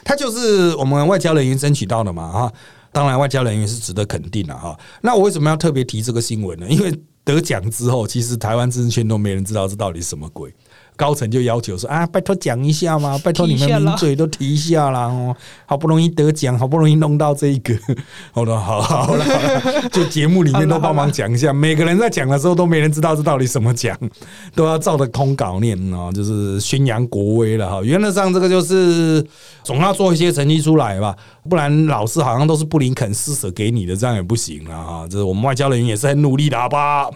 [0.08, 2.54] 他就是我们外交人员争取到的嘛，哈，
[2.94, 4.74] 当然外交人员是值得肯定的哈。
[5.02, 6.66] 那我为什么要特别提这个新闻呢？
[6.70, 10.50] 因为得奖之后，其实台湾政治圈都没人知道这到底是什么鬼。
[10.98, 15.34] 高层就要求说啊，拜托讲一下嘛，拜托你们名嘴都提一下啦哦，
[15.66, 17.74] 好不容易得奖，好不容易弄到这一个，
[18.34, 19.24] 好了，好好了，
[19.92, 23.98] 就节目里面都帮忙讲一下，每个人在讲的时候都没人知道这到底什么奖，
[24.56, 27.82] 都要照着通稿念哦，就是宣扬国威了哈。
[27.84, 29.24] 原则上这个就是
[29.64, 31.16] 总要做一些成绩出来吧，
[31.48, 35.08] 不然老师好像都是布林肯施舍给你的，这样也不行了哈。
[35.10, 37.08] 这是我们外交人员也是很努力的，好吧？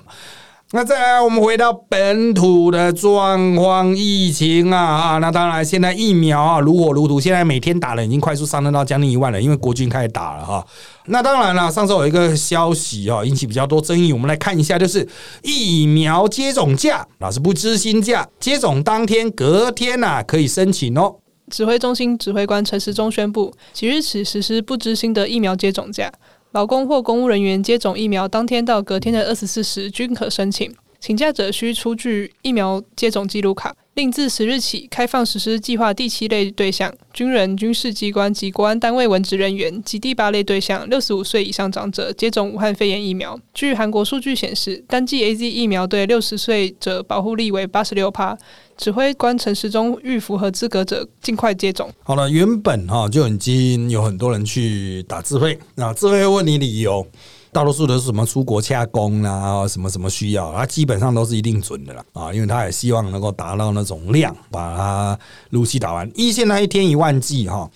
[0.74, 5.18] 那再来，我们回到本土的状况，疫情啊啊！
[5.18, 10.66] 那当然，现在疫苗啊如火如荼，现在每天打了已经快速上升到将近一万了，因为国军开始打了哈。
[11.08, 15.06] 那当然了，上周有一个消息啊，引起比较多争议，我们来看一下，就是
[15.44, 21.16] 疫苗接种价，老是不知心价，接种当天、隔天呐可以申请哦。
[21.50, 26.10] 指挥中心指挥官陈时中宣布，即日起实施不知心的疫苗接种价。
[26.52, 30.70] 劳工或公务人员接种疫苗当天到隔天的二十四时均可申请，
[31.02, 33.76] 请假者需出具疫苗接种记录卡。
[33.96, 43.38] 另自十日起开放实施计划第七类对象：军人、军事机关及国安单位文职人员及第八类对象：六十五岁以上长者接种武汉肺炎疫苗。
[43.52, 48.38] 据韩国数据显示，单剂 A Z 疫苗对六十岁者保护力为八十六帕。
[48.78, 51.92] 指挥官陈时中欲符合资格者尽快接种。
[52.04, 57.06] 好了，原本哈就已经有很多人去打自费，那自费问你理由。
[57.54, 66.10] 大多数都是什么出国洽工啊，什么什么需要，它基本上都是一定准的了啊，因为他也希望能够达到那种量，把它如期打完。
[66.16, 67.70] 一线那一天一万剂哈，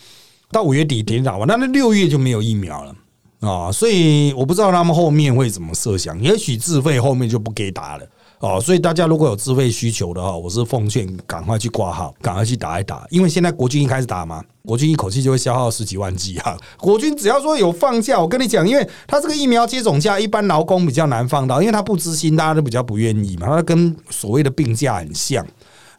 [0.49, 2.95] 到五月底点打完，那那六月就没有疫苗了
[3.41, 8.07] 啊，所以我不知道他们后面会怎么设想，也许自费后面就不给打了。
[8.39, 13.05] 哦，所以大家如果有自费需求的话，我是奉劝赶快去挂号，赶快去打一打。
[13.09, 16.57] 因为现在国军一开始打嘛，国军一口气就会消耗十几万剂啊。
[16.77, 23.47] 国军只要说有放假，我跟你讲，因为他这个疫苗接种假，一般劳工比较难放到，因为他不知心，大家都比较不愿意嘛。
[23.47, 25.45] 他跟所谓的病假很像。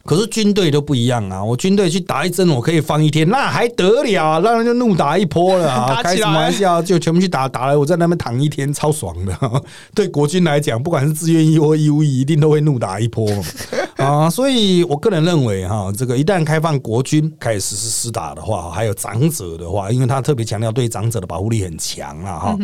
[0.07, 1.43] 可是军队都不一样啊！
[1.43, 4.39] 我军队去打一针，我可以放一天，那还得了啊？
[4.39, 5.99] 让人就怒打一波了啊！
[6.01, 6.81] 开什么玩笑？
[6.81, 9.37] 就全部去打打了，我在那边躺一天，超爽的。
[9.93, 13.29] 对国军来讲，不管是自愿意或义务役，一定都会怒打一波
[13.97, 14.29] 啊！
[14.29, 22.57] 所以我个人认为哈，这个一旦开放国军开始实施施打的话，还有长者的话，因为他特别强调对长者的保护力很强啊哈。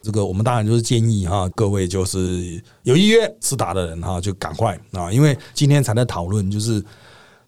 [0.00, 6.82] 这个我们当然就是建议哈，各位就是有意愿是打的人哈，就赶快啊，因为今天才在讨论，就是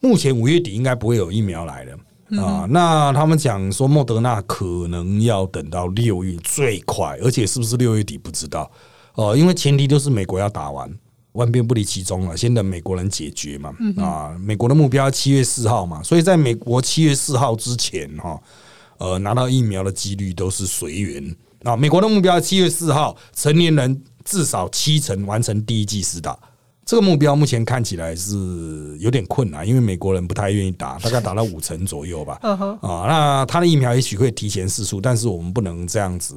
[0.01, 2.67] 目前五月底应该不会有疫苗来了啊。
[2.69, 8.71] 那他们讲说莫德纳可能要等到六月最快，而且是不是六月底不知道
[9.15, 10.93] 哦，因为前提就是美国要打完，
[11.33, 14.37] 万变不离其宗了，先等美国人解决嘛啊。
[14.41, 18.41] 美国的目标七月四号嘛，所以在美国七月四号之前哈，
[18.99, 21.37] 呃，拿到疫苗的几率都是随缘。
[21.63, 26.39] 啊，美国的目标七月四号，成年人至少七成完成第一剂施打，
[26.87, 32.39] 这个目标目前看起来是有点困难，因为美国人不太愿意打，大概打到五成左右吧。
[32.81, 36.35] 啊，那他的疫苗也许会提前试出，但是我们不能这样子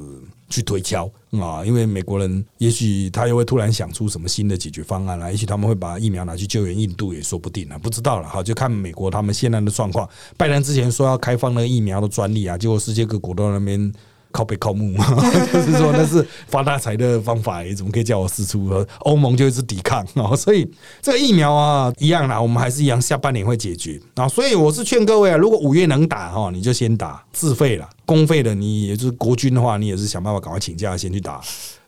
[0.50, 1.10] 去推敲
[1.40, 10.06] 啊，因为美国人也许他又会突然想出什么新的解决方案来，也许他们会把疫苗拿去救援印度也说不定啊，不知道了哈，就看美国他们现在的状况。
[10.36, 13.90] 拜登之前说要开放那个疫苗的专利啊，结果世界各国都在那边。
[14.34, 14.92] 靠背靠木，
[15.52, 18.68] 就是说那是发大财的方法，你怎么可以叫我试出？
[19.00, 20.68] 欧盟就一直抵抗啊，所以
[21.00, 24.26] 这个疫苗啊，一样啦，我们还是一样，下半年会解决啊。
[24.28, 31.40] 所以我是劝各位啊，如果五月能打哈，你就先打，自费了，公费的你也就是国军的话，你也是想办法赶快请假先去打。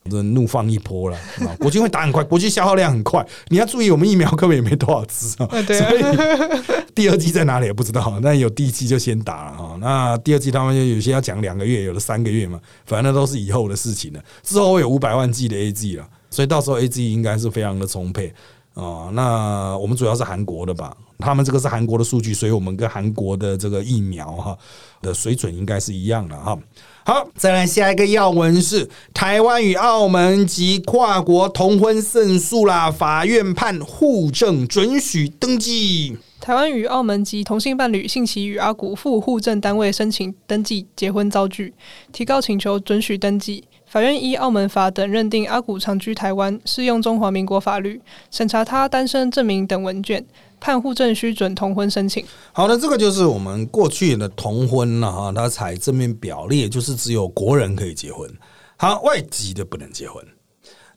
[0.08, 1.54] 这怒放一波了啊！
[1.60, 3.26] 国军会打很快，国军消耗量很快。
[3.48, 6.02] 你要注意，我们疫苗根本也没多少支 啊，所以
[6.94, 8.18] 第二季在哪里也不知道。
[8.22, 9.76] 那有第一季就先打了哈。
[9.80, 14.20] 那第二季他们就有些要讲两个月，有的三个月嘛，反正都是以后的事情了。
[14.42, 18.32] 之后会有五百万剂的 A G 了，所以到时候 A G 应该是非常的充沛
[18.74, 19.10] 啊。
[19.12, 20.96] 那我们主要是韩国的吧？
[21.18, 24.58] 他们这个是韩国的数据，所以我们跟韩国的这个疫苗哈
[25.00, 26.58] 的水准应该是一样的哈。
[27.06, 36.16] 好，再来下一个要闻是台湾与澳门及跨国同婚胜诉啦，法院判互证准许登记。
[36.40, 41.72] 台湾与澳门及同性伴侣信其与阿古赴互证单位申请登记结婚遭拒，
[42.12, 43.62] 提告请求准许登记。
[43.86, 48.00] 法院依澳门法等认定阿古长居台湾，适用中华民国法律，
[48.32, 50.26] 审查他单身证明等文件。
[50.60, 52.24] 判户证需准同婚申请。
[52.52, 58.30] 好那，这个就是我们过去的同婚了哈，它采正面表列，就是只有国人可以结婚，
[58.76, 60.24] 好，外籍的不能结婚。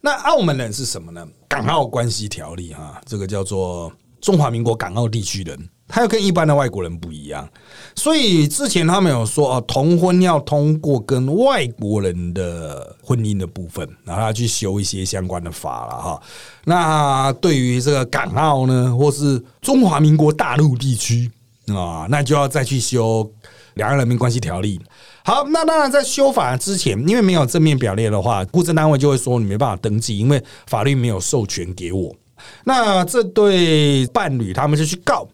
[0.02, 1.28] 那澳门人是什么呢？
[1.48, 3.92] 港澳关系条例哈，这个叫做
[4.22, 5.70] 中华民国港澳地区人。
[5.90, 7.50] 他又跟一般的外国人不一样，
[7.96, 16.22] 所以之前他们有说哦，同婚要通过跟外国人的婚姻的部分，然后去修一些相关的法了哈。
[16.66, 21.30] 那对于这个港澳呢，或是中华民国大陆地区
[21.68, 23.24] 啊，那就要再去修
[23.74, 24.78] 《两岸人民关系条例》。
[25.24, 32.16] 好，那当然在修法之前，因为没有正面表列的话，户政单位就会说你没办法登记，因为法律没有授权给我。
[32.64, 35.28] 那这对伴侣他们就去告。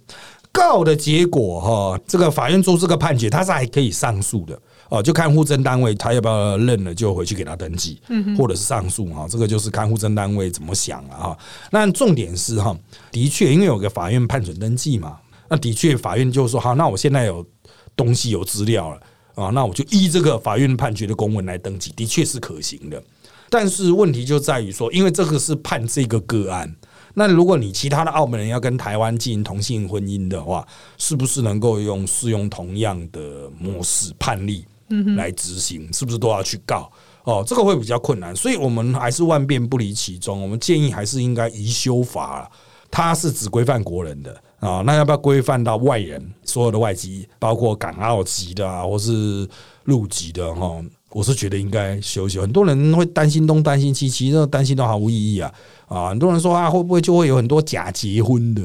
[0.55, 8.01] 告的结果哈，这个法院做这个判决，他是还可以上诉的哦，就看户政单位他要不要认了，就回去给他登记，
[8.37, 11.37] 或者是上诉哈，这个就是看户政单位怎么想了哈。
[11.71, 12.73] 那重点是哈，
[13.11, 15.17] 的确因为有个法院判准登记嘛，
[15.49, 17.45] 那的确法院就说好，那我现在有
[17.93, 19.01] 东西有资料了
[19.35, 23.03] 啊，那我就依这个法院判决的公文来登记，的确是可行的。
[23.49, 26.73] 但是问题就在于说，因为这个是判这个个案。
[27.15, 34.65] 那如果你其他的澳门人要跟台湾进行同性婚姻的话，是不是能够用适用同样的模式判例
[35.17, 35.91] 来执行？
[35.91, 36.91] 是不是都要去告？
[37.23, 40.39] 哦，这个会比较困难，所以我们还是万变不离其宗。
[40.39, 42.51] 我们建议还是应该移修法，
[42.91, 46.23] 它是只规范国人的啊，那要不要规范到外人？
[46.43, 49.47] 所有的外籍，包括港澳籍的啊，或是
[49.85, 50.79] 陆籍的哈？
[51.15, 52.37] 我是觉得应该休息。
[52.37, 55.49] 很多人会担心东担心西，其实担心都毫无意义啊。
[55.87, 58.61] 啊，很多人说啊，会不会就会有很多假结婚的？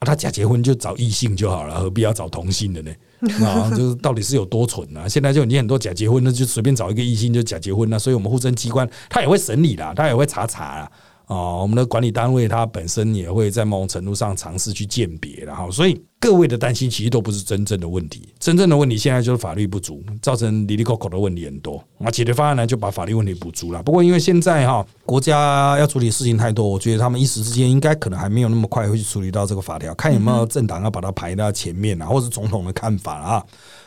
[0.00, 2.92] 他假结婚就找异性就好了，何必要找同性的呢？
[3.42, 5.08] 啊，就是到底是有多蠢啊？
[5.08, 7.98] 现在就你很多假结婚，那就随便找一个异性就假结婚了。
[7.98, 10.92] 所以我们护政机关他也会审理的，他也会查查啊。
[11.26, 16.00] 啊，我们的管理单位它本身也会在某种程度上尝试去鉴别，然后所以。
[16.20, 21.84] 各位的担心其实都不是真正的问题，真正的问题现在就是法律不足，造成离离口口的问题很多。
[21.98, 23.82] 那解决方案呢，就把法律问题补足了。
[23.82, 33.44] 不过因为现在哈国家要处理事情太多，我觉得他们一时之间应该可能还没有那么快会去处理到这个法条，看有没有政党要把它排到前面啊，或是总统的看法啊。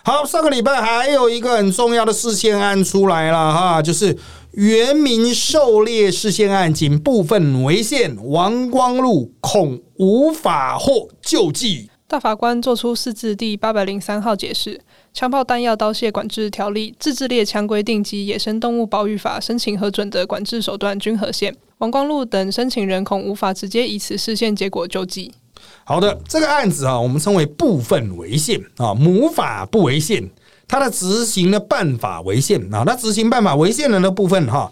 [0.07, 4.17] 好，上个礼拜还有一个很重要的事件案出来了哈，就是
[4.53, 11.89] 原民狩猎事件案仅部分违宪，王光禄恐无法获救济。
[12.07, 14.75] 大法官作出四字第八百零三号解释，
[15.13, 21.53] 《枪炮弹药刀械管制条例》、《自制猎枪规定》及《野生动物保育法》申请核准的管制手段均合宪。
[21.79, 25.33] 王光禄等申请人恐无法直接以此事件结果救济。
[25.89, 30.29] 好的，这个案子啊，我们称为部分违宪啊，母法不违宪，
[30.67, 34.69] 它的执行的办法违宪啊，那执行办法违宪的那部分哈。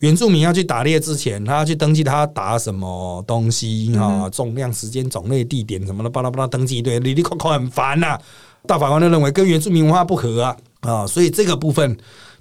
[0.00, 8.18] 原住民要去打猎之前，他要去登记他打什么东西啊，重量、时间、种类、地点什么的，巴拉巴拉登记一堆，里里口口很烦呐。
[8.66, 11.96] 大法官就认为跟原住民文化不合啊啊，所以这个部分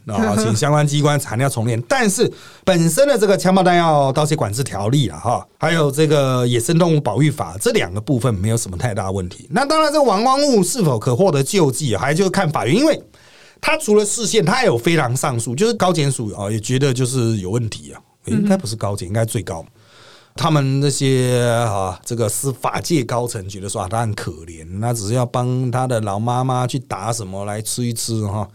[0.08, 1.82] 啊，请相关机关材料重练。
[1.88, 2.32] 但是
[2.64, 9.48] 本身的这个枪炮弹药刀械管制条例啊哈，还有这个野生动物保育法这两个部分没有什么太大问题。
[9.52, 13.02] 那当然，这个王光物是否可获得救济，还就看法院，因为。
[13.62, 19.66] 他除了视线，他还有非常上诉，就是高检署啊，也觉得就是有问题啊，应该不是高检，应该最高
[20.36, 28.48] 他们那些啊，这个司法界高层觉得说啊他很可怜，那只是要帮他的老妈妈去打什么来吃一吃哈。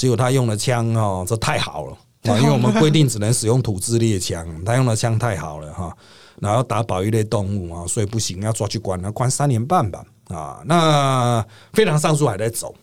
[0.00, 1.92] 结果他用的枪哦，这太好了
[2.32, 2.32] 啊！
[2.40, 5.94] 因为我们规定只能使用土制猎枪，他用的枪太好了哈。
[6.40, 10.62] 然后打保育类动物啊，所以不行，要抓去关，要关三年半吧啊。
[10.64, 11.44] 那
[11.74, 12.74] 非常上诉还在走。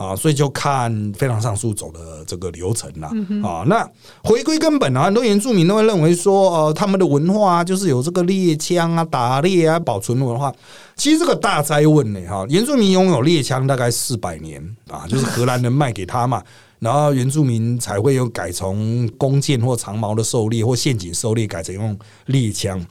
[0.00, 3.08] 啊，所以就看非常上诉走的这个流程了
[3.46, 3.62] 啊。
[3.66, 3.86] 那
[4.24, 10.50] 回归根本啊，很多原住民都会认为说，呃，他们的文化啊就是有这个猎枪啊、打猎啊、保存文化。
[10.96, 16.42] 其实这个大灾问呢，哈，原住民拥有猎枪大概四百年啊，就是荷兰人卖给他嘛，
[16.80, 22.82] 然后原住民才会有改从弓箭或长矛的狩猎或陷阱狩猎，改成用猎枪。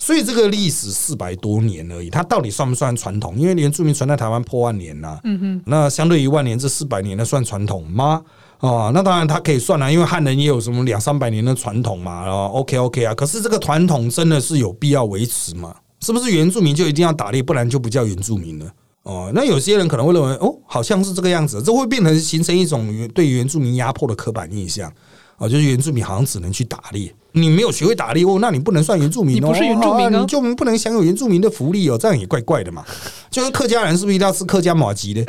[0.00, 3.38] 所以这个历史四百多年而已，它到底算不算传统？
[3.38, 8.22] 因为原住民传在台湾破万年呐，嗯哼，那相对于万年这四百年的算传统吗？
[8.60, 15.76] 哦，那当然它可以算啊，因为汉人也有什么两三百年的传统嘛，然后 OK OK 啊，可是这个传统真的是有必要维持吗？
[16.00, 18.72] 是不是原住民就一定要打猎，不然就不叫原住民了？
[19.02, 24.90] 哦，那有些人可能会认为，哦，好像是这个样子，这会变成形成一种对原住民压迫的刻板印象。
[25.36, 32.84] 啊，就是原住民好像只能去打猎，你没有学会打猎哦，那你不能算原住民哦，你不是原住民，你就不能享有原住民的福利哦，这样也怪怪的嘛。
[33.30, 35.24] 就是客家人是不是一定要吃客家马吉的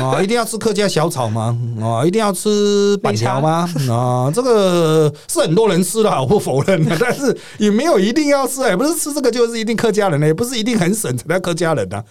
[0.00, 0.20] 啊？
[0.24, 1.56] 一定要吃客家小炒吗？
[1.80, 3.68] 啊，一定要吃板条吗？
[3.90, 12.02] 啊，这个是很多人吃的，我不否认的， 但是也没有一定要吃，也不是吃这个就是一定客家人的，也不是一定很省才叫客家人的。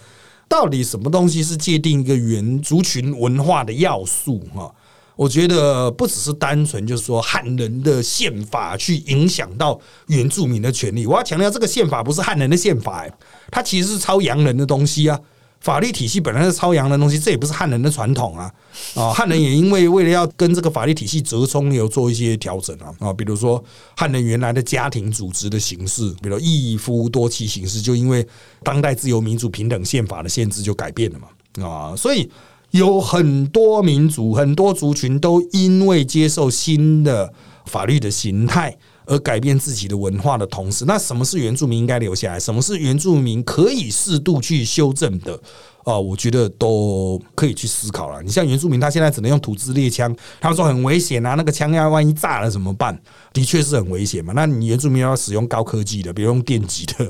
[0.48, 4.72] 到底什么东西是界定一个原族群文化的要素哈？
[5.16, 11.06] 我觉得不只是单纯就是说汉人的宪法去影响到原住民的权利。
[11.06, 13.06] 我要强调，这个宪法不是汉人的宪法，
[13.50, 15.18] 它其实是抄洋人的东西啊。
[15.58, 18.52] 法律体系本来是抄洋人的东西，这也不是汉人的传统啊。
[18.94, 22.92] 啊，汉人 也因为为了要跟这个法律体系折冲，有做一些调整啊。
[23.00, 23.64] 啊，比如说
[23.96, 28.24] 汉人原来的家庭组织的形式，比如一夫多妻形式，就因为
[28.62, 31.28] 当代自由民主平等宪法的限制就改变了嘛。
[31.66, 32.30] 啊，所以。
[32.70, 37.32] 有很多民族、很多族群都因为接受新的
[37.64, 38.76] 法律的形态
[39.06, 42.38] 而改变自己的文化的同时，那什么是原住民应该留下来？
[42.40, 45.40] 什么是原住民可以适度去修正的？
[45.84, 48.20] 啊，我觉得都可以去思考了。
[48.20, 53.00] 你像原住民，他现在只能用土制猎枪，他们说很危险啊，那个枪要万一炸了怎么办？
[53.32, 54.32] 的确是很危险嘛。
[54.34, 57.08] 那你原住民要使用高科技的， 比如用电击的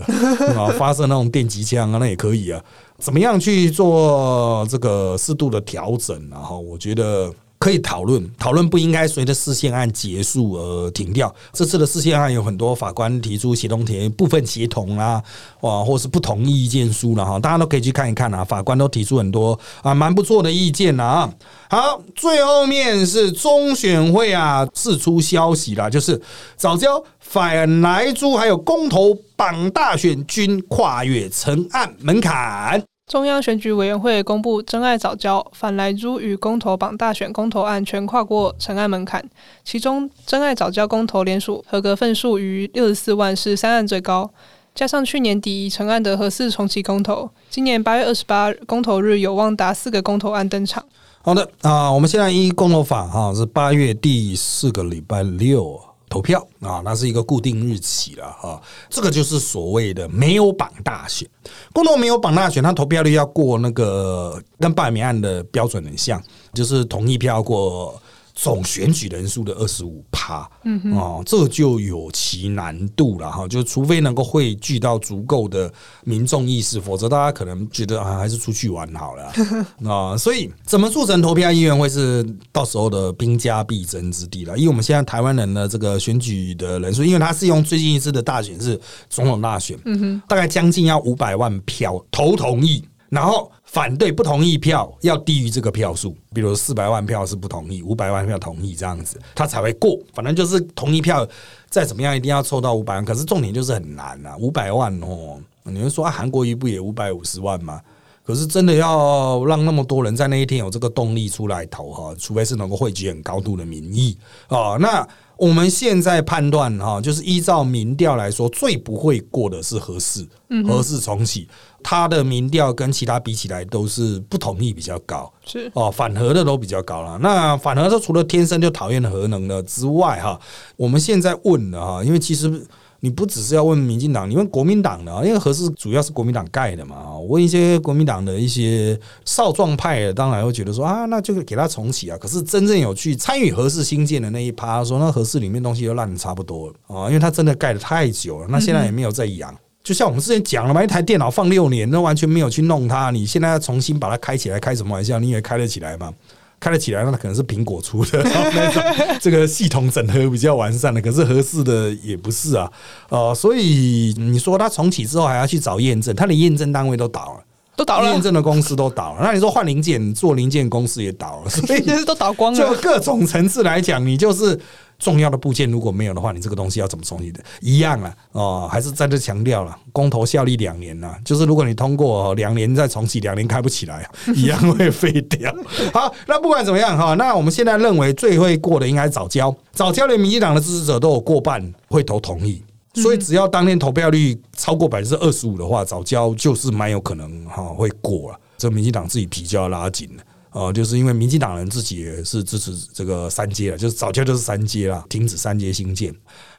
[0.55, 2.63] 啊，发射那种电击枪啊，那也可以啊。
[2.99, 6.29] 怎么样去做这个适度的调整？
[6.31, 7.33] 然后我觉得
[7.67, 11.35] 可以讨论，讨论不应该随着事件案结束而停掉。
[11.53, 15.21] 这次的事件案有很多法官提出协同庭部分协同啊，
[15.63, 18.45] 哇，或是不同意见书了哈，大家都可以去看一看啊。
[18.45, 21.29] 法官都提出很多啊，蛮不错的意见啊。
[21.69, 26.23] 好，最后面是中选会啊，释出消息啦，就是
[26.55, 32.81] 早教反来租还有公投榜大选均跨越成案门槛。
[33.09, 39.25] 中央选举委员会公布，真爱早教反来租与公投榜大选公投案全跨过成案门槛，
[39.63, 44.29] 其中真爱早教公投联署合格份数逾六十四万，是三案最高。
[44.75, 50.85] 加上去年底成案的核四重启公投，今年八月二十八公投日有望达四个公投案登场。
[51.23, 55.81] 好的啊，我们现在依公投法哈是八月第四个礼拜六
[56.17, 58.59] 投票啊，那是一个固定日期了哈。
[58.89, 61.29] 这个就是所谓的没有绑大选，
[61.75, 66.23] 共同没有绑大选，它投票率要过那个跟罢免案的标准很像，
[66.55, 68.01] 就是同意票过。
[68.37, 73.49] 总选举人数的二十五趴，嗯哦，这就有其难度了哈。
[73.49, 75.73] 就除非能够汇聚到足够的
[76.05, 79.33] 民众意识，否则大家可能觉得啊，还是出去玩好了
[79.91, 80.15] 啊。
[80.19, 82.23] 所以，怎么促成投票意愿，会是
[82.53, 84.55] 到时候的兵家必争之地了。
[84.59, 88.79] 因为我们现在台湾人的这个选举的人数，因为他是用最近一次的大选是
[89.09, 92.85] 总统大选，嗯哼，大概将近要五百万票投同意。
[93.09, 99.99] 然后反对不同意票要低于这个票数，比如四百万票是不同意，五百万票同意这样子，他才会过。
[100.15, 101.29] 反正就是同意票
[101.69, 103.05] 再怎么样，一定要凑到五百万。
[103.05, 105.39] 可是重点就是很难啊，五百万哦。
[105.65, 107.79] 你们说啊，韩国瑜不也五百五十万吗？
[108.25, 114.17] 可是真的要让那么多人在那一天有这个动力出来投哈，除非是能够汇集很高度的民意
[114.49, 114.79] 啊。
[114.81, 115.07] 那
[115.37, 120.27] 我们现在判断哈，就是依照民调来说，最不会过的是合适，
[120.67, 121.47] 合适重启。
[121.83, 127.19] 他的民调跟其他比起来都是不同意比较高，是哦，反核的都比较高了。
[127.21, 130.39] 那反核，他除了天生就讨厌核能的之外，哈，
[130.77, 132.67] 我们现在问了哈，因为其实
[133.01, 137.15] 你不只是要问民进党，你问国民党的，因为核四主要是国民党盖的嘛。
[137.15, 142.19] 我问一些国民党的一些少壮派，当然会觉得说啊，那就给他重启啊。
[142.19, 149.55] 可是真正有去参与核四新建的那一趴，说那核四里面东西都烂的差不多了啊，因为他真的盖的太久了，那现在也没有在养。
[149.87, 155.21] 就像我们之前讲了嘛，一台电脑放六年，那完全没有去弄它，你现在要重新把它开起来，开什么玩笑？
[155.21, 156.13] 你以为开得起来吗？
[156.59, 158.83] 开得起来，那可能是苹果出的 那种，
[159.21, 161.01] 这个系统整合比较完善的。
[161.01, 162.69] 可 是合适的也不是啊，
[163.11, 167.45] 哦，所以你说它重启之后还要去找验证，它连验证单位都倒了，
[167.77, 169.21] 都倒了，验证的公司都倒了。
[169.23, 172.59] 那你说换零件做零件公司也倒了， 所以 都倒光了。
[172.59, 174.59] 就各种层次来讲，你就是。
[174.99, 177.39] 重要的部件如果没有的话，你这个东西要怎么重启的？
[177.61, 185.55] 一样啊，哦，还是在这强调了，公投效力两年呐，就是如果你通过两年再重启，两年开不起来，一样会废掉。
[185.93, 192.63] 好，那不管怎么样哈，那我们现在认为最会过的应该是早交，早交连民进党的支持者都有过半会投同意，
[193.03, 200.23] 所以只要当天投票率超过百分之二十五的话，早教就是蛮有可能哈会过了，这民进党自己皮就要拉紧了。
[200.51, 206.11] 啊，就是因为民进党人自己也是支持这个三阶了，就是早教就是三阶了，停止三阶新建。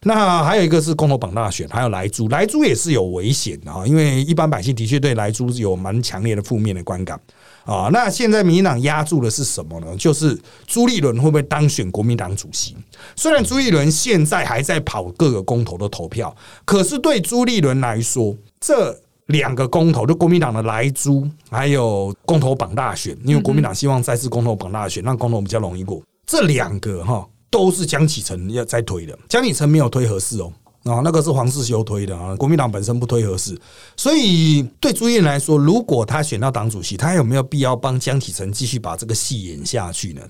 [0.04, 7.20] 那还有一个是公投榜大选，还有莱猪，莱猪也是有危险的啊，因为一般百姓的确对莱猪有蛮强烈的负面的观感
[7.68, 7.89] 啊。
[7.91, 9.95] 那现在民进党压住的是什么呢？
[9.97, 12.76] 就是朱立伦会不会当选国民党主席？
[13.15, 18.99] 虽然朱立伦现在还在跑各个公投的投票，可是对朱立伦来说，这。
[19.28, 26.01] 两个公投，就国民党的莱猪，还有公投榜大选，因为国民党希望再次公投榜大选，让公投比较容易过。
[26.26, 30.49] 这两个哈都是江启臣要再推的，江启臣没有推合适哦，
[30.90, 33.60] 啊，那个是黄世修推的啊，国民党本身不推合适，
[33.96, 40.22] 所以对朱燕来说，如果他选到党主席，他有没有必要帮江启臣继续把这个戏演下去呢？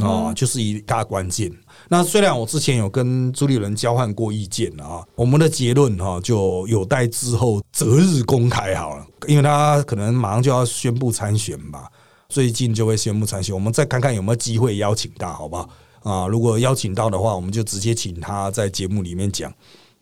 [0.00, 1.50] 哦，就是一大关键。
[1.88, 11.88] 那虽然我之前有跟朱立伦交换过意见啊，我们的结论哈就有待之后择日公开好了，因为他可能马上就要宣布参选吧，
[12.28, 15.68] 最近就会宣布参选，我们再看看有没有机会邀请他，好不好？
[16.02, 19.52] 啊，如果邀请到的话，我们就直接请他在节目里面讲。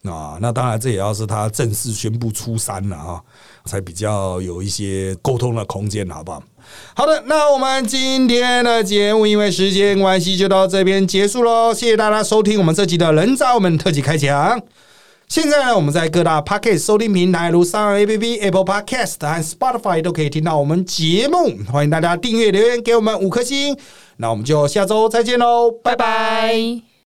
[0.04, 3.20] 啊，那当然这也要是他正式宣布出山了啊，
[3.66, 6.42] 才比较有一些沟通的空间，好不好？
[6.94, 11.74] 好的，那我们今天的节目因为时间关系就到这边结束喽。
[11.74, 14.60] 谢谢大家收听我们这集的人渣我们特辑开讲。
[15.28, 21.56] 现在呢，我们在各大 Podcast 收听平台，如上 A P P、Apple Podcast 和 Spotify 都可以听到我们节目。
[21.70, 23.76] 欢迎大家订阅、留言给我们五颗星。
[24.16, 26.89] 那我们就下周再见喽，拜拜。